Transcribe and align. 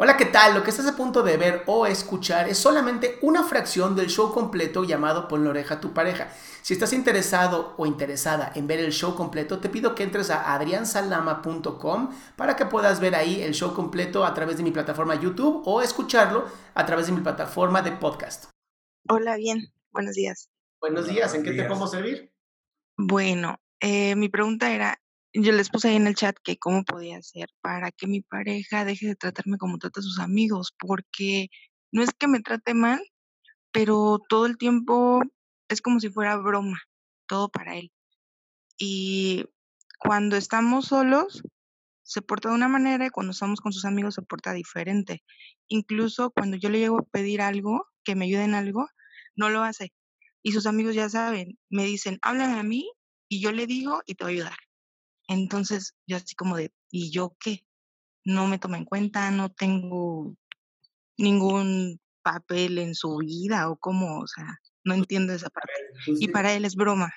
Hola, 0.00 0.16
¿qué 0.16 0.26
tal? 0.26 0.54
Lo 0.54 0.62
que 0.62 0.70
estás 0.70 0.86
a 0.86 0.94
punto 0.94 1.24
de 1.24 1.36
ver 1.36 1.64
o 1.66 1.84
escuchar 1.84 2.48
es 2.48 2.56
solamente 2.56 3.18
una 3.20 3.42
fracción 3.42 3.96
del 3.96 4.06
show 4.06 4.32
completo 4.32 4.84
llamado 4.84 5.26
Pon 5.26 5.42
la 5.42 5.50
oreja 5.50 5.74
a 5.74 5.80
tu 5.80 5.92
pareja. 5.92 6.28
Si 6.62 6.72
estás 6.72 6.92
interesado 6.92 7.74
o 7.76 7.84
interesada 7.84 8.52
en 8.54 8.68
ver 8.68 8.78
el 8.78 8.92
show 8.92 9.16
completo, 9.16 9.58
te 9.58 9.68
pido 9.68 9.96
que 9.96 10.04
entres 10.04 10.30
a 10.30 10.54
adriansalama.com 10.54 12.10
para 12.36 12.54
que 12.54 12.66
puedas 12.66 13.00
ver 13.00 13.16
ahí 13.16 13.42
el 13.42 13.54
show 13.54 13.74
completo 13.74 14.24
a 14.24 14.34
través 14.34 14.56
de 14.56 14.62
mi 14.62 14.70
plataforma 14.70 15.20
YouTube 15.20 15.62
o 15.66 15.82
escucharlo 15.82 16.44
a 16.74 16.86
través 16.86 17.08
de 17.08 17.14
mi 17.14 17.20
plataforma 17.20 17.82
de 17.82 17.90
podcast. 17.90 18.44
Hola, 19.08 19.34
bien. 19.34 19.72
Buenos 19.90 20.14
días. 20.14 20.48
Buenos 20.80 21.08
días. 21.08 21.34
¿En 21.34 21.42
qué 21.42 21.50
te 21.54 21.64
podemos 21.64 21.90
servir? 21.90 22.32
Bueno, 22.96 23.58
eh, 23.80 24.14
mi 24.14 24.28
pregunta 24.28 24.70
era, 24.70 25.00
yo 25.32 25.52
les 25.52 25.70
puse 25.70 25.88
ahí 25.88 25.96
en 25.96 26.06
el 26.06 26.14
chat 26.14 26.36
que 26.42 26.58
cómo 26.58 26.84
podía 26.84 27.18
hacer 27.18 27.48
para 27.60 27.90
que 27.92 28.06
mi 28.06 28.22
pareja 28.22 28.84
deje 28.84 29.08
de 29.08 29.16
tratarme 29.16 29.58
como 29.58 29.78
trata 29.78 30.00
a 30.00 30.02
sus 30.02 30.18
amigos, 30.18 30.74
porque 30.78 31.48
no 31.92 32.02
es 32.02 32.10
que 32.18 32.28
me 32.28 32.40
trate 32.40 32.74
mal, 32.74 33.00
pero 33.72 34.18
todo 34.28 34.46
el 34.46 34.58
tiempo 34.58 35.20
es 35.68 35.82
como 35.82 36.00
si 36.00 36.10
fuera 36.10 36.36
broma, 36.36 36.80
todo 37.26 37.48
para 37.50 37.76
él. 37.76 37.92
Y 38.78 39.44
cuando 39.98 40.36
estamos 40.36 40.86
solos, 40.86 41.42
se 42.02 42.22
porta 42.22 42.48
de 42.48 42.54
una 42.54 42.68
manera 42.68 43.06
y 43.06 43.10
cuando 43.10 43.32
estamos 43.32 43.60
con 43.60 43.72
sus 43.72 43.84
amigos 43.84 44.14
se 44.14 44.22
porta 44.22 44.52
diferente. 44.54 45.22
Incluso 45.68 46.30
cuando 46.30 46.56
yo 46.56 46.70
le 46.70 46.78
llego 46.78 46.98
a 46.98 47.02
pedir 47.02 47.42
algo, 47.42 47.86
que 48.04 48.14
me 48.14 48.24
ayuden 48.24 48.50
en 48.50 48.54
algo, 48.54 48.88
no 49.36 49.50
lo 49.50 49.62
hace. 49.62 49.92
Y 50.42 50.52
sus 50.52 50.66
amigos 50.66 50.94
ya 50.94 51.08
saben, 51.10 51.58
me 51.68 51.84
dicen, 51.84 52.18
háblame 52.22 52.58
a 52.58 52.62
mí 52.62 52.90
y 53.28 53.40
yo 53.40 53.52
le 53.52 53.66
digo 53.66 54.00
y 54.06 54.14
te 54.14 54.24
voy 54.24 54.32
a 54.32 54.36
ayudar. 54.36 54.67
Entonces, 55.28 55.94
yo 56.06 56.16
así 56.16 56.34
como 56.34 56.56
de, 56.56 56.72
¿y 56.90 57.10
yo 57.10 57.36
qué? 57.38 57.64
No 58.24 58.46
me 58.46 58.58
toma 58.58 58.78
en 58.78 58.84
cuenta, 58.84 59.30
no 59.30 59.52
tengo 59.52 60.34
ningún 61.18 62.00
papel 62.22 62.78
en 62.78 62.94
su 62.94 63.18
vida 63.18 63.70
o 63.70 63.76
cómo, 63.76 64.20
o 64.20 64.26
sea, 64.26 64.58
no 64.84 64.94
entiendo 64.94 65.32
esa 65.32 65.50
parte. 65.50 65.72
Y 66.06 66.28
para 66.28 66.54
él 66.54 66.64
es 66.64 66.74
broma. 66.74 67.12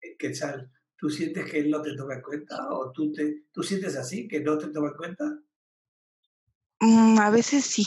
Eh, 0.00 0.16
¿Qué 0.18 0.30
tal? 0.30 0.70
¿Tú 0.96 1.10
sientes 1.10 1.50
que 1.50 1.58
él 1.58 1.70
no 1.70 1.82
te 1.82 1.94
toma 1.96 2.14
en 2.14 2.22
cuenta 2.22 2.68
o 2.70 2.90
tú, 2.92 3.12
te, 3.12 3.44
tú 3.52 3.62
sientes 3.62 3.96
así, 3.96 4.26
que 4.26 4.40
no 4.40 4.56
te 4.56 4.68
toma 4.68 4.88
en 4.88 4.96
cuenta? 4.96 5.24
Mm, 6.80 7.18
a 7.18 7.30
veces 7.30 7.64
sí. 7.64 7.86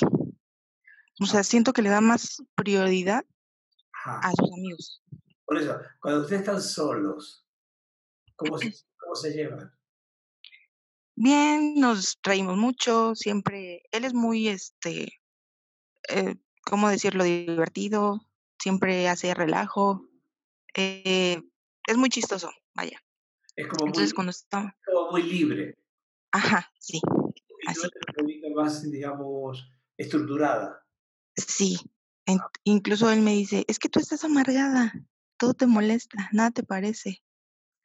O 1.19 1.25
sea, 1.25 1.43
siento 1.43 1.71
que 1.71 1.81
le 1.81 1.89
da 1.89 2.01
más 2.01 2.41
prioridad 2.55 3.23
a 4.05 4.31
sus 4.31 4.53
amigos. 4.53 5.03
Por 5.45 5.57
eso, 5.57 5.77
cuando 5.99 6.21
ustedes 6.21 6.41
están 6.41 6.61
solos, 6.61 7.45
¿cómo 8.41 8.57
se, 8.57 8.73
¿Cómo 8.97 9.15
se 9.15 9.31
llevan? 9.31 9.71
Bien, 11.15 11.75
nos 11.75 12.19
traímos 12.21 12.57
mucho, 12.57 13.13
siempre, 13.15 13.83
él 13.91 14.05
es 14.05 14.13
muy, 14.13 14.47
este, 14.47 15.21
eh, 16.09 16.35
¿cómo 16.63 16.89
decirlo? 16.89 17.23
Divertido, 17.23 18.27
siempre 18.59 19.07
hace 19.07 19.33
relajo, 19.33 20.09
eh, 20.75 21.41
es 21.87 21.97
muy 21.97 22.09
chistoso, 22.09 22.51
vaya. 22.73 22.99
Es 23.55 23.67
como 23.67 23.85
Entonces, 23.87 24.09
muy, 24.11 24.15
cuando 24.15 24.31
está... 24.31 24.75
como 24.85 25.11
muy 25.11 25.23
libre. 25.23 25.77
Ajá, 26.31 26.71
sí. 26.79 27.01
Así. 27.67 27.87
más, 28.55 28.89
digamos, 28.89 29.69
estructurada. 29.97 30.83
Sí. 31.35 31.77
En- 32.25 32.39
incluso 32.63 33.11
él 33.11 33.21
me 33.21 33.33
dice, 33.33 33.65
es 33.67 33.77
que 33.79 33.89
tú 33.89 33.99
estás 33.99 34.23
amargada, 34.23 34.93
todo 35.37 35.53
te 35.53 35.67
molesta, 35.67 36.29
nada 36.31 36.51
te 36.51 36.63
parece. 36.63 37.21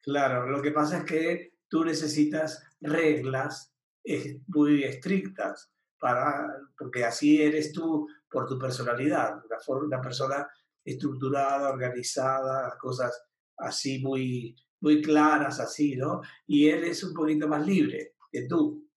Claro, 0.06 0.48
lo 0.48 0.62
que 0.62 0.70
pasa 0.70 0.98
es 0.98 1.04
que 1.04 1.54
tú 1.68 1.84
necesitas 1.84 2.62
reglas 2.80 3.74
eh, 4.04 4.40
muy 4.46 4.84
estrictas 4.84 5.72
para, 5.98 6.46
porque 6.78 7.04
así 7.04 7.42
eres 7.42 7.72
tú 7.72 8.06
por 8.30 8.46
tu 8.46 8.56
personalidad, 8.56 9.42
una, 9.80 10.00
persona 10.00 10.46
estructurada, 10.84 11.70
organizada, 11.70 12.68
las 12.68 12.76
cosas 12.76 13.20
así 13.56 13.98
muy, 13.98 14.54
muy 14.80 15.02
claras, 15.02 15.58
así, 15.58 15.96
¿no? 15.96 16.20
Y 16.46 16.68
él 16.68 16.84
es 16.84 17.02
un 17.02 17.12
poquito 17.12 17.48
más 17.48 17.66
libre 17.66 18.14
que 18.30 18.46
tú. 18.46 18.88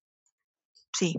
Sí, 0.95 1.15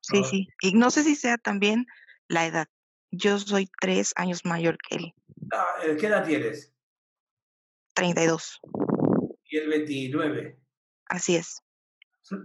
sí, 0.00 0.24
sí. 0.24 0.48
Y 0.62 0.72
no 0.72 0.90
sé 0.90 1.02
si 1.02 1.16
sea 1.16 1.36
también 1.36 1.84
la 2.28 2.46
edad. 2.46 2.68
Yo 3.10 3.38
soy 3.38 3.68
tres 3.78 4.14
años 4.16 4.46
mayor 4.46 4.78
que 4.88 4.96
él, 4.96 5.14
ah, 5.52 5.66
eh, 5.84 5.98
¿Qué 6.00 6.06
edad 6.06 6.24
tienes? 6.24 6.71
32. 7.94 8.60
Y 9.44 9.56
el 9.56 9.68
29. 9.68 10.58
Así 11.06 11.36
es. 11.36 11.62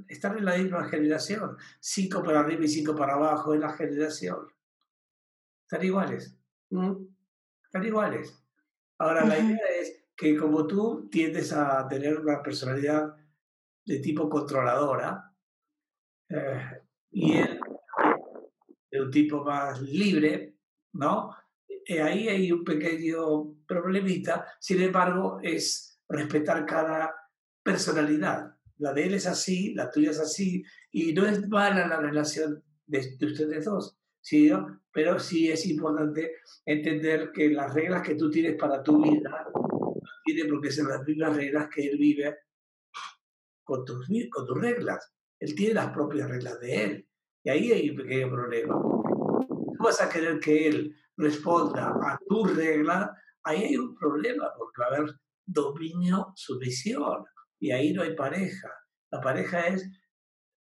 Están 0.08 0.38
en 0.38 0.46
la 0.46 0.58
misma 0.58 0.88
generación. 0.90 1.56
Cinco 1.80 2.24
para 2.24 2.42
arriba 2.42 2.66
y 2.66 2.68
cinco 2.68 2.96
para 2.96 3.14
abajo 3.14 3.54
en 3.54 3.62
la 3.62 3.74
generación. 3.74 4.48
Están 5.64 5.86
iguales. 5.86 6.38
¿Mm? 6.70 6.94
Están 7.64 7.86
iguales. 7.86 8.44
Ahora, 8.98 9.26
la 9.26 9.38
idea 9.38 9.68
es 9.80 10.06
que 10.16 10.36
como 10.36 10.66
tú 10.66 11.08
tiendes 11.10 11.54
a 11.54 11.88
tener 11.88 12.20
una 12.20 12.42
personalidad 12.42 13.16
de 13.86 14.00
tipo 14.00 14.28
controladora, 14.28 15.32
eh, 16.30 16.82
y 17.12 17.38
él 17.38 17.60
de 18.92 19.02
un 19.02 19.12
tipo 19.12 19.44
más 19.44 19.82
libre, 19.82 20.56
¿no? 20.94 21.36
Eh, 21.68 22.02
ahí 22.02 22.28
hay 22.28 22.52
un 22.52 22.64
pequeño 22.64 23.56
problemita, 23.66 24.46
sin 24.60 24.82
embargo, 24.82 25.40
es 25.42 26.00
respetar 26.10 26.66
cada 26.66 27.14
personalidad. 27.64 28.56
La 28.78 28.94
de 28.94 29.06
él 29.06 29.14
es 29.16 29.26
así, 29.26 29.74
la 29.74 29.90
tuya 29.90 30.12
es 30.12 30.20
así, 30.20 30.64
y 30.92 31.14
no 31.14 31.26
es 31.26 31.48
mala 31.48 31.88
la 31.88 32.00
relación 32.00 32.64
de, 32.86 33.18
de 33.18 33.26
ustedes 33.26 33.66
dos, 33.66 33.98
¿sí? 34.22 34.52
Pero 34.92 35.20
sí 35.20 35.50
es 35.50 35.66
importante 35.66 36.36
entender 36.66 37.32
que 37.32 37.50
las 37.50 37.74
reglas 37.74 38.02
que 38.02 38.16
tú 38.16 38.30
tienes 38.30 38.56
para 38.56 38.84
tu 38.84 39.02
vida 39.02 39.48
no 39.54 39.94
tienen 40.24 40.50
por 40.50 40.62
qué 40.62 40.72
ser 40.72 40.86
las 40.86 41.06
mismas 41.06 41.36
reglas 41.36 41.70
que 41.74 41.88
él 41.88 41.98
vive 41.98 42.38
con 43.64 43.84
tus, 43.84 44.08
con 44.30 44.46
tus 44.46 44.58
reglas. 44.60 45.14
Él 45.40 45.54
tiene 45.54 45.76
las 45.76 45.92
propias 45.92 46.30
reglas 46.30 46.60
de 46.60 46.84
él. 46.84 47.08
Y 47.44 47.50
ahí 47.50 47.72
hay 47.72 47.90
un 47.90 47.98
pequeño 47.98 48.30
problema. 48.30 48.76
Tú 48.76 49.84
vas 49.84 50.02
a 50.02 50.10
querer 50.10 50.40
que 50.40 50.68
él 50.68 50.96
responda 51.18 51.90
a 51.90 52.20
tu 52.28 52.46
regla, 52.46 53.16
ahí 53.44 53.64
hay 53.64 53.78
un 53.78 53.96
problema, 53.96 54.52
porque 54.58 54.82
va 54.82 54.86
a 54.86 55.00
haber 55.00 55.16
dominio, 55.46 56.34
sumisión. 56.36 57.26
Y 57.60 57.72
ahí 57.72 57.94
no 57.94 58.04
hay 58.04 58.16
pareja. 58.16 58.70
La 59.12 59.20
pareja 59.20 59.68
es 59.68 59.90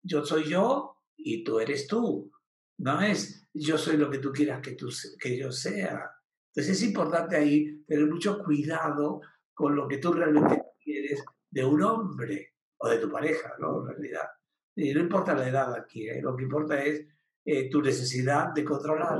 yo 0.03 0.25
soy 0.25 0.45
yo 0.45 0.95
y 1.15 1.43
tú 1.43 1.59
eres 1.59 1.87
tú. 1.87 2.31
No 2.79 3.01
es 3.01 3.47
yo 3.53 3.77
soy 3.77 3.97
lo 3.97 4.09
que 4.09 4.17
tú 4.17 4.31
quieras 4.31 4.61
que, 4.61 4.71
tú, 4.71 4.89
que 5.19 5.37
yo 5.37 5.51
sea. 5.51 6.09
Entonces 6.47 6.77
es 6.77 6.83
importante 6.83 7.35
ahí 7.35 7.83
tener 7.85 8.07
mucho 8.07 8.43
cuidado 8.43 9.21
con 9.53 9.75
lo 9.75 9.87
que 9.87 9.97
tú 9.97 10.11
realmente 10.11 10.63
quieres 10.83 11.23
de 11.49 11.63
un 11.63 11.81
hombre 11.83 12.55
o 12.77 12.89
de 12.89 12.97
tu 12.97 13.11
pareja, 13.11 13.53
¿no? 13.59 13.81
En 13.81 13.87
realidad. 13.87 14.27
Y 14.75 14.93
no 14.93 15.01
importa 15.01 15.35
la 15.35 15.47
edad 15.47 15.75
aquí, 15.75 16.09
¿eh? 16.09 16.21
lo 16.21 16.35
que 16.35 16.43
importa 16.43 16.81
es 16.81 17.05
eh, 17.45 17.69
tu 17.69 17.81
necesidad 17.81 18.53
de 18.53 18.63
controlar. 18.63 19.19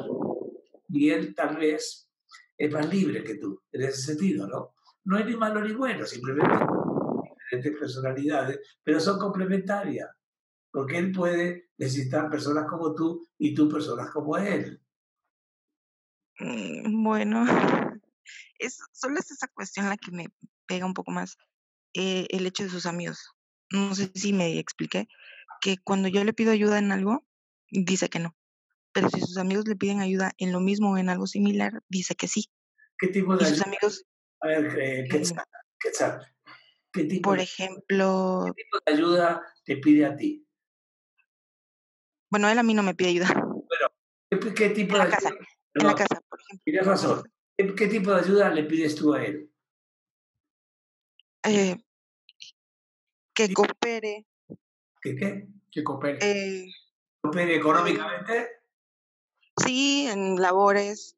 Y 0.91 1.09
él 1.09 1.33
tal 1.35 1.57
vez 1.57 2.09
es 2.57 2.71
más 2.71 2.91
libre 2.93 3.23
que 3.23 3.35
tú, 3.35 3.61
en 3.71 3.81
ese 3.81 4.01
sentido, 4.01 4.47
¿no? 4.47 4.75
No 5.03 5.17
hay 5.17 5.23
ni 5.23 5.35
malo 5.35 5.61
ni 5.61 5.73
bueno, 5.73 6.05
simplemente 6.05 6.53
diferentes 7.51 7.79
personalidades, 7.79 8.59
pero 8.83 8.99
son 8.99 9.19
complementarias, 9.19 10.09
porque 10.71 10.97
él 10.97 11.11
puede 11.11 11.69
necesitar 11.77 12.29
personas 12.29 12.65
como 12.69 12.93
tú 12.93 13.27
y 13.37 13.53
tú 13.53 13.67
personas 13.67 14.11
como 14.11 14.37
él. 14.37 14.81
Mm, 16.39 17.03
Bueno, 17.03 17.45
es, 18.59 18.79
solo 18.91 19.19
es 19.19 19.31
esa 19.31 19.47
cuestión 19.47 19.89
la 19.89 19.97
que 19.97 20.11
me 20.11 20.27
pega 20.67 20.85
un 20.85 20.93
poco 20.93 21.11
más, 21.11 21.37
eh, 21.93 22.27
el 22.29 22.45
hecho 22.45 22.63
de 22.63 22.69
sus 22.69 22.85
amigos. 22.85 23.31
No 23.71 23.95
sé 23.95 24.11
si 24.13 24.33
me 24.33 24.59
expliqué, 24.59 25.07
que 25.61 25.77
cuando 25.83 26.07
yo 26.07 26.23
le 26.23 26.33
pido 26.33 26.51
ayuda 26.51 26.79
en 26.79 26.91
algo, 26.91 27.25
dice 27.69 28.09
que 28.09 28.19
no. 28.19 28.35
Pero 28.93 29.09
si 29.09 29.21
sus 29.21 29.37
amigos 29.37 29.67
le 29.67 29.75
piden 29.75 30.01
ayuda 30.01 30.33
en 30.37 30.51
lo 30.51 30.59
mismo 30.59 30.91
o 30.91 30.97
en 30.97 31.09
algo 31.09 31.27
similar, 31.27 31.81
dice 31.87 32.15
que 32.15 32.27
sí. 32.27 32.49
¿Qué 32.97 33.07
tipo 33.07 33.35
de 33.37 33.43
Y 33.43 33.45
sus 33.47 33.61
ayuda? 33.61 33.65
amigos, 33.67 34.05
A 34.41 34.47
ver, 34.47 34.79
eh, 34.79 34.99
eh, 35.01 35.07
Quetzal, 35.09 35.45
Quetzal, 35.79 36.35
¿qué 36.91 37.03
tipo 37.05 37.29
por 37.29 37.37
de, 37.37 37.43
ejemplo, 37.43 38.53
qué 38.55 38.63
tipo 38.63 38.77
de 38.85 38.93
ayuda 38.93 39.53
te 39.63 39.77
pide 39.77 40.05
a 40.05 40.15
ti? 40.15 40.45
bueno, 42.29 42.49
él 42.49 42.57
a 42.57 42.63
mí 42.63 42.73
no 42.73 42.83
me 42.83 42.95
pide 42.95 43.09
ayuda. 43.09 43.27
¿Qué, 44.29 44.39
qué 44.53 44.69
tipo 44.69 44.95
En 44.95 45.01
de 45.01 45.09
la 45.09 45.09
casa, 45.09 45.29
ayuda? 45.29 45.45
en 45.73 45.87
la 45.87 45.95
casa, 45.95 46.21
por 46.29 46.39
ejemplo. 46.39 46.61
tienes 46.63 46.85
razón. 46.87 47.23
¿Qué, 47.57 47.75
qué 47.75 47.87
tipo 47.87 48.11
de 48.11 48.19
ayuda 48.21 48.49
le 48.49 48.63
pides 48.63 48.95
tú 48.95 49.13
a 49.13 49.23
él? 49.23 49.49
eh, 51.43 51.75
que 53.33 53.53
coopere, 53.53 54.25
¿Qué 55.01 55.15
qué? 55.15 55.47
Que 55.71 55.83
coopere. 55.83 56.19
eh, 56.21 56.67
¿Coopere 57.21 57.55
económicamente? 57.55 58.60
Sí, 59.63 60.07
en 60.07 60.35
labores, 60.39 61.17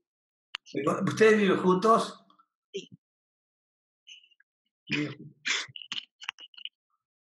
¿Ustedes 1.06 1.38
viven 1.38 1.58
juntos? 1.58 2.26
sí. 2.72 2.90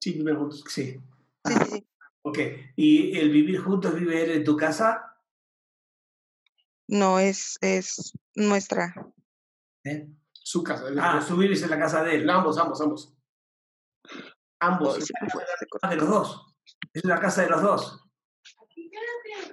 Sí, 0.02 0.14
viven 0.14 0.38
juntos, 0.38 0.64
sí. 0.68 1.00
sí, 1.46 1.54
sí, 1.54 1.72
sí. 1.72 1.88
Ok, 2.22 2.38
¿y 2.76 3.18
el 3.18 3.30
vivir 3.32 3.60
juntos 3.60 3.96
vive 3.96 4.24
él 4.24 4.32
en 4.32 4.44
tu 4.44 4.56
casa? 4.56 5.18
No, 6.88 7.20
es, 7.20 7.58
es 7.62 8.14
nuestra. 8.36 8.94
¿Eh? 9.84 10.08
Su 10.32 10.64
casa. 10.64 10.86
Ah, 11.00 11.24
tú 11.26 11.38
vives 11.38 11.62
en 11.64 11.70
la 11.70 11.80
casa 11.80 12.04
de 12.04 12.16
él. 12.16 12.30
Ambos, 12.30 12.58
ambos, 12.58 12.82
ambos. 12.82 13.14
Ambos. 14.60 15.12
Ah, 15.82 15.90
de 15.90 15.96
los 15.98 16.10
dos. 16.10 16.56
Es 16.94 17.04
la 17.06 17.20
casa 17.20 17.44
de 17.44 17.50
los 17.50 17.62
dos. 17.62 18.04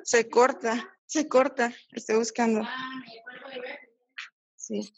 Se 0.02 0.28
corta, 0.30 0.95
se 1.06 1.28
corta. 1.28 1.72
Estoy 1.92 2.16
buscando. 2.16 2.62
Sí. 4.56 4.92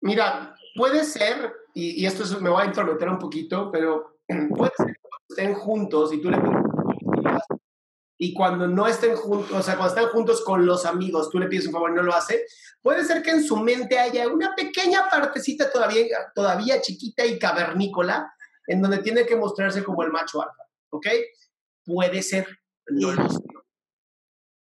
Mira, 0.00 0.54
puede 0.76 1.04
ser, 1.04 1.52
y, 1.74 2.02
y 2.02 2.06
esto 2.06 2.22
es- 2.24 2.40
me 2.40 2.50
voy 2.50 2.62
a 2.62 2.66
intrometer 2.66 3.08
un 3.08 3.18
poquito, 3.18 3.70
pero 3.70 4.18
puede 4.56 4.72
ser 4.76 4.86
que 4.86 5.00
cuando 5.00 5.26
estén 5.28 5.54
juntos 5.54 6.12
y 6.12 6.20
tú 6.20 6.30
le 6.30 6.38
pides 6.38 6.58
y 8.20 8.34
cuando 8.34 8.66
no 8.66 8.88
estén 8.88 9.14
juntos, 9.14 9.52
o 9.52 9.62
sea, 9.62 9.76
cuando 9.76 9.94
están 9.94 10.10
juntos 10.12 10.42
con 10.42 10.66
los 10.66 10.84
amigos, 10.84 11.30
tú 11.30 11.38
le 11.38 11.46
pides 11.46 11.66
un 11.66 11.72
favor 11.72 11.92
y 11.92 11.94
no 11.94 12.02
lo 12.02 12.12
hace, 12.12 12.44
puede 12.82 13.04
ser 13.04 13.22
que 13.22 13.30
en 13.30 13.44
su 13.44 13.56
mente 13.58 13.96
haya 13.96 14.26
una 14.26 14.56
pequeña 14.56 15.08
partecita 15.08 15.70
todavía, 15.70 16.04
todavía 16.34 16.80
chiquita 16.80 17.24
y 17.24 17.38
cavernícola 17.38 18.32
en 18.66 18.82
donde 18.82 18.98
tiene 18.98 19.24
que 19.24 19.36
mostrarse 19.36 19.84
como 19.84 20.02
el 20.02 20.10
macho 20.10 20.42
alfa, 20.42 20.64
¿ok? 20.90 21.06
Puede 21.84 22.22
ser, 22.22 22.48
no 22.88 23.12
lo 23.12 23.28
sé. 23.30 23.38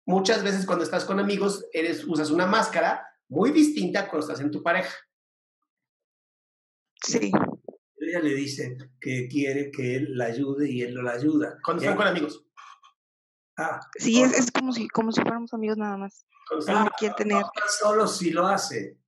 Muchas 0.06 0.44
veces 0.44 0.64
cuando 0.64 0.84
estás 0.84 1.04
con 1.04 1.18
amigos, 1.18 1.66
eres, 1.72 2.04
usas 2.04 2.30
una 2.30 2.46
máscara 2.46 3.06
muy 3.28 3.50
distinta 3.50 4.08
cuando 4.08 4.26
estás 4.26 4.40
en 4.40 4.52
tu 4.52 4.62
pareja. 4.62 4.94
Sí, 7.02 7.32
Ella 7.98 8.20
le 8.20 8.34
dice 8.34 8.76
que 9.00 9.28
quiere 9.28 9.70
que 9.70 9.96
él 9.96 10.16
la 10.16 10.26
ayude 10.26 10.70
y 10.70 10.82
él 10.82 10.94
no 10.94 11.02
la 11.02 11.12
ayuda. 11.12 11.58
Cuando 11.64 11.82
están 11.82 11.96
con 11.96 12.06
amigos. 12.06 12.44
Ah, 13.58 13.80
sí, 13.98 14.22
es, 14.22 14.38
es 14.38 14.50
como 14.52 14.72
si, 14.72 14.86
como 14.88 15.10
si 15.10 15.20
fuéramos 15.22 15.52
amigos 15.52 15.76
nada 15.76 15.96
más. 15.96 16.24
Me 16.66 16.90
quiere 16.98 17.14
tener. 17.14 17.42
tan 17.42 17.68
solo 17.68 18.06
si 18.06 18.30
lo 18.30 18.46
hace. 18.46 18.98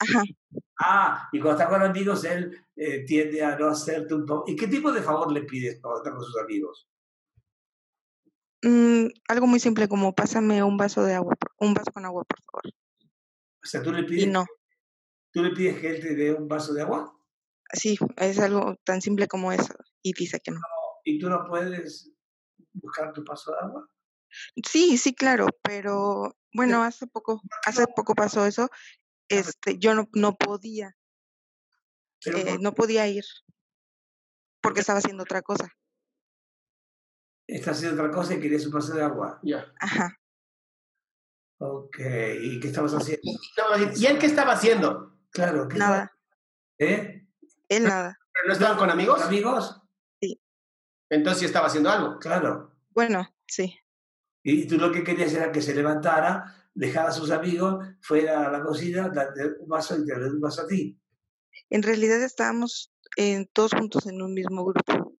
Ajá. 0.00 0.22
Ah, 0.80 1.28
y 1.32 1.40
cuando 1.40 1.60
está 1.60 1.70
con 1.70 1.82
amigos, 1.82 2.24
él 2.24 2.66
eh, 2.76 3.04
tiende 3.04 3.42
a 3.42 3.56
no 3.56 3.68
hacerte 3.68 4.14
un 4.14 4.26
favor. 4.26 4.44
¿Y 4.46 4.54
qué 4.54 4.68
tipo 4.68 4.92
de 4.92 5.02
favor 5.02 5.32
le 5.32 5.42
pides 5.42 5.80
cuando 5.80 5.98
está 5.98 6.10
con 6.14 6.24
sus 6.24 6.36
amigos? 6.38 6.88
Mm, 8.62 9.06
algo 9.28 9.46
muy 9.46 9.60
simple 9.60 9.88
como 9.88 10.14
pásame 10.14 10.62
un 10.62 10.76
vaso 10.76 11.04
de 11.04 11.14
agua, 11.14 11.34
un 11.58 11.74
vaso 11.74 11.92
con 11.92 12.04
agua, 12.04 12.24
por 12.24 12.38
favor. 12.42 12.74
O 13.62 13.66
sea, 13.66 13.82
tú 13.82 13.92
le 13.92 14.00
Y 14.00 14.06
pides, 14.06 14.28
no, 14.28 14.46
tú 15.32 15.42
le 15.42 15.50
pides 15.50 15.80
que 15.80 15.90
él 15.90 16.00
te 16.00 16.14
dé 16.14 16.32
un 16.32 16.48
vaso 16.48 16.72
de 16.74 16.82
agua 16.82 17.18
sí, 17.72 17.98
es 18.16 18.38
algo 18.38 18.76
tan 18.84 19.00
simple 19.00 19.26
como 19.28 19.52
eso. 19.52 19.74
Y 20.02 20.12
dice 20.12 20.40
que 20.40 20.50
no. 20.50 20.60
y 21.04 21.18
tú 21.18 21.28
no 21.28 21.44
puedes 21.46 22.10
buscar 22.72 23.12
tu 23.12 23.24
vaso 23.24 23.52
de 23.52 23.58
agua. 23.58 23.88
Sí, 24.66 24.98
sí, 24.98 25.14
claro, 25.14 25.48
pero 25.62 26.36
bueno, 26.52 26.82
hace 26.82 27.06
poco, 27.06 27.40
hace 27.64 27.86
poco 27.86 28.14
pasó 28.14 28.46
eso. 28.46 28.68
Este, 29.28 29.78
yo 29.78 29.94
no, 29.94 30.08
no 30.12 30.36
podía, 30.36 30.96
eh, 32.24 32.58
no 32.60 32.72
podía 32.72 33.06
ir 33.08 33.24
porque 34.60 34.80
estaba 34.80 34.98
haciendo 34.98 35.22
otra 35.22 35.42
cosa. 35.42 35.68
Está 37.48 37.70
haciendo 37.72 38.00
otra 38.02 38.14
cosa 38.14 38.34
y 38.34 38.40
querías 38.40 38.64
un 38.66 38.72
vaso 38.72 38.94
de 38.94 39.02
agua. 39.02 39.40
Ya. 39.42 39.72
Ajá. 39.80 40.14
Ok, 41.60 41.96
¿y 42.40 42.60
qué 42.60 42.68
estabas 42.68 42.94
haciendo? 42.94 43.22
No, 43.56 43.92
¿Y 43.96 44.06
él 44.06 44.18
qué 44.18 44.26
estaba 44.26 44.52
haciendo? 44.52 45.18
Claro, 45.30 45.66
¿qué 45.66 45.76
Nada, 45.78 46.12
¿Eh? 46.78 47.26
él 47.68 47.82
nada. 47.84 48.16
¿Pero 48.32 48.46
no 48.46 48.52
estaban 48.52 48.78
con 48.78 48.90
amigos? 48.90 49.16
¿Con 49.16 49.26
amigos? 49.26 49.82
Entonces 51.10 51.40
sí 51.40 51.46
estaba 51.46 51.66
haciendo 51.66 51.90
algo. 51.90 52.18
Claro. 52.18 52.76
Bueno, 52.90 53.34
sí, 53.46 53.74
Y 54.44 54.66
tú 54.68 54.76
lo 54.76 54.92
que 54.92 55.02
querías 55.02 55.32
era 55.32 55.50
que 55.50 55.62
se 55.62 55.74
levantara, 55.74 56.70
dejara 56.74 57.08
a 57.08 57.12
sus 57.12 57.30
amigos, 57.30 57.84
fuera 58.02 58.46
a 58.46 58.50
la 58.52 58.62
cocina, 58.62 59.08
darle 59.08 59.54
un 59.58 59.68
vaso 59.68 59.96
y 59.96 60.04
te 60.04 60.12
darle 60.12 60.28
un 60.30 60.40
vaso 60.40 60.62
a 60.62 60.66
ti. 60.66 61.00
en 61.70 61.82
realidad 61.82 62.22
estábamos 62.22 62.92
eh, 63.16 63.46
todos 63.52 63.72
juntos 63.72 64.06
en 64.06 64.22
un 64.22 64.32
mismo 64.34 64.64
grupo. 64.64 65.17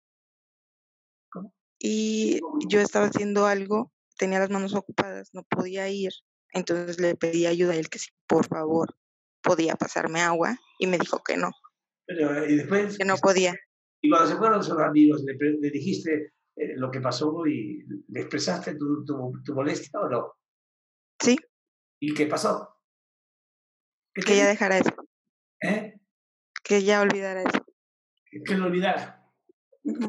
Y 1.79 2.41
yo 2.67 2.81
estaba 2.81 3.05
haciendo 3.05 3.45
algo, 3.45 3.91
tenía 4.17 4.39
las 4.39 4.49
manos 4.49 4.75
ocupadas, 4.75 5.29
no 5.33 5.43
podía 5.43 5.87
ir, 5.89 6.11
entonces 6.51 6.99
le 6.99 7.15
pedí 7.15 7.45
ayuda 7.45 7.73
a 7.73 7.77
él 7.77 7.89
que 7.89 7.99
si 7.99 8.09
por 8.27 8.45
favor 8.47 8.95
podía 9.41 9.75
pasarme 9.75 10.21
agua 10.21 10.57
y 10.77 10.87
me 10.87 10.97
dijo 10.97 11.21
que 11.23 11.37
no, 11.37 11.51
Pero, 12.05 12.45
y 12.45 12.57
después, 12.57 12.97
que 12.97 13.05
no 13.05 13.15
podía. 13.17 13.55
y 14.01 14.09
cuando 14.09 14.29
se 14.29 14.35
fueron 14.35 14.63
sus 14.63 14.77
amigos, 14.77 15.23
le, 15.23 15.69
dijiste 15.71 16.33
eh, 16.57 16.75
lo 16.75 16.91
que 16.91 16.99
pasó 16.99 17.47
y 17.47 17.85
le 18.09 18.19
expresaste 18.19 18.75
tu, 18.75 19.05
tu, 19.05 19.31
tu 19.45 19.53
molestia 19.53 19.99
o 20.01 20.09
no? 20.09 20.33
Sí, 21.21 21.37
¿Y 22.01 22.13
qué 22.13 22.25
pasó? 22.27 22.77
¿Qué 24.13 24.21
te 24.21 24.27
que 24.27 24.37
ya 24.37 24.47
dejara 24.47 24.77
eso, 24.77 24.95
¿Eh? 25.61 25.99
que 26.63 26.83
ya 26.83 27.01
olvidara 27.01 27.41
eso. 27.41 27.65
Que 28.45 28.55
lo 28.55 28.65
olvidara. 28.65 29.27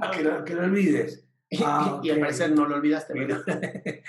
Ah, 0.00 0.11
que, 0.11 0.23
lo, 0.23 0.44
que 0.44 0.55
lo 0.55 0.64
olvides. 0.64 1.29
Ah, 1.64 2.00
y 2.02 2.11
al 2.11 2.20
parecer 2.20 2.52
no 2.52 2.67
lo 2.67 2.76
olvidaste. 2.76 3.14
¿verdad? 3.14 3.44
Mira. 3.47 4.02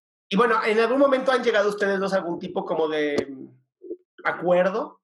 Y 0.30 0.36
bueno, 0.36 0.62
¿en 0.62 0.78
algún 0.78 0.98
momento 0.98 1.32
han 1.32 1.42
llegado 1.42 1.70
ustedes 1.70 1.98
dos 1.98 2.12
a 2.12 2.16
algún 2.16 2.38
tipo 2.38 2.66
como 2.66 2.86
de 2.86 3.34
acuerdo? 4.22 5.00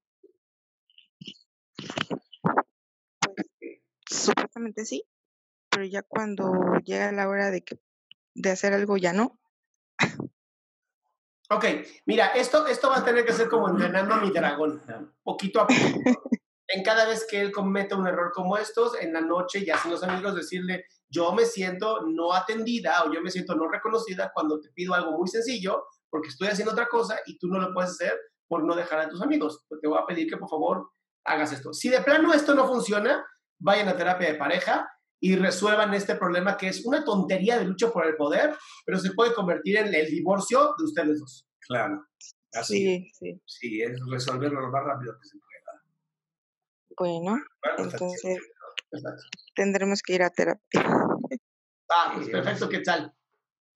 Pues 3.25 3.47
supuestamente 4.05 4.85
sí, 4.85 5.07
pero 5.71 5.87
ya 5.87 6.03
cuando 6.03 6.53
llega 6.85 7.11
la 7.11 7.27
hora 7.27 7.51
de 7.51 7.65
que 7.65 7.79
de 8.35 8.51
hacer 8.51 8.75
algo 8.75 8.99
ya 8.99 9.15
no. 9.15 9.39
Ok, 11.49 11.65
mira, 12.05 12.29
esto, 12.29 12.67
esto 12.67 12.91
va 12.91 12.99
a 12.99 13.05
tener 13.05 13.25
que 13.25 13.33
ser 13.33 13.49
como 13.49 13.69
entrenando 13.71 14.15
a 14.15 14.21
mi 14.21 14.31
dragón, 14.31 14.83
poquito 15.23 15.63
a 15.63 15.67
poquito. 15.67 16.21
En 16.75 16.83
cada 16.83 17.07
vez 17.07 17.25
que 17.31 17.41
él 17.41 17.53
cometa 17.53 17.95
un 17.95 18.09
error 18.09 18.33
como 18.35 18.59
estos, 18.59 19.01
en 19.01 19.13
la 19.13 19.21
noche, 19.21 19.65
ya 19.65 19.79
sin 19.79 19.93
los 19.93 20.03
amigos, 20.03 20.35
decirle, 20.35 20.87
yo 21.09 21.33
me 21.33 21.45
siento 21.45 22.05
no 22.05 22.33
atendida 22.33 23.05
o 23.05 23.13
yo 23.13 23.23
me 23.23 23.31
siento 23.31 23.55
no 23.55 23.69
reconocida 23.69 24.33
cuando 24.35 24.59
te 24.61 24.71
pido 24.71 24.93
algo 24.93 25.13
muy 25.13 25.29
sencillo 25.29 25.85
porque 26.11 26.31
estoy 26.31 26.49
haciendo 26.49 26.73
otra 26.73 26.89
cosa 26.89 27.17
y 27.27 27.39
tú 27.39 27.47
no 27.47 27.61
lo 27.61 27.73
puedes 27.73 27.93
hacer 27.93 28.19
por 28.49 28.65
no 28.65 28.75
dejar 28.75 28.99
a 28.99 29.09
tus 29.09 29.23
amigos. 29.23 29.65
Pues 29.69 29.81
te 29.81 29.87
voy 29.87 30.01
a 30.03 30.07
pedir 30.07 30.29
que 30.29 30.37
por 30.37 30.49
favor 30.49 30.91
hagas 31.25 31.53
esto. 31.53 31.73
Si 31.73 31.91
de 31.91 32.01
plano 32.01 32.33
esto 32.33 32.57
no 32.57 32.67
funciona, 32.67 33.25
vayan 33.61 33.89
a 33.89 33.97
terapia 33.97 34.33
de 34.33 34.35
pareja 34.35 34.89
y 35.21 35.37
resuelvan 35.37 35.95
este 35.95 36.17
problema 36.17 36.57
que 36.57 36.67
es 36.67 36.85
una 36.85 37.05
tontería 37.05 37.57
de 37.57 37.67
lucha 37.67 37.93
por 37.93 38.05
el 38.05 38.17
poder, 38.17 38.53
pero 38.85 38.99
se 38.99 39.13
puede 39.13 39.33
convertir 39.33 39.77
en 39.77 39.95
el 39.95 40.07
divorcio 40.07 40.75
de 40.77 40.85
ustedes 40.85 41.21
dos. 41.21 41.47
Claro. 41.61 42.05
Así. 42.53 42.75
Sí, 42.75 43.11
sí. 43.13 43.43
Sí, 43.47 43.83
es 43.83 43.97
resolverlo 44.11 44.61
lo 44.61 44.73
más 44.73 44.83
rápido 44.85 45.15
que 45.21 45.29
se 45.29 45.39
pueda. 45.39 45.54
Bueno, 46.97 47.37
está 47.63 47.83
entonces 47.83 48.39
tendremos 49.55 50.03
que 50.03 50.15
ir 50.15 50.23
a 50.23 50.31
terapia. 50.31 50.81
Ah, 51.91 52.13
pues 52.15 52.29
perfecto, 52.29 52.69
¿qué 52.69 52.81
tal? 52.81 53.15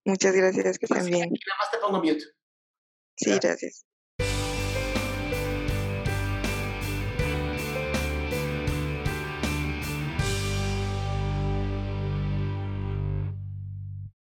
Muchas 0.05 0.35
gracias, 0.35 0.79
que 0.79 0.87
estén 0.87 1.07
bien. 1.07 1.29
Nada 1.29 1.59
más 1.59 1.71
te 1.71 1.79
pongo 1.79 1.99
mute. 1.99 2.25
Sí, 3.17 3.39
gracias. 3.39 3.85